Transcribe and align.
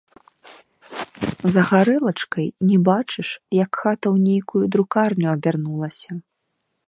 За 1.55 1.61
гарэлачкай 1.71 2.45
не 2.69 2.77
бачыш, 2.89 3.29
як 3.63 3.71
хата 3.83 4.03
ў 4.03 4.17
нейкую 4.29 4.65
друкарню 4.77 5.27
абярнулася. 5.35 6.11